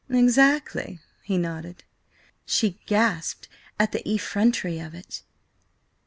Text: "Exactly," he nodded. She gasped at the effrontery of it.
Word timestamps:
"Exactly," 0.09 0.99
he 1.21 1.37
nodded. 1.37 1.83
She 2.43 2.79
gasped 2.87 3.47
at 3.79 3.91
the 3.91 4.01
effrontery 4.11 4.79
of 4.79 4.95
it. 4.95 5.21